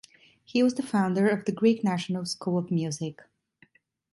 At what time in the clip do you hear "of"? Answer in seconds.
1.29-1.45, 2.57-2.71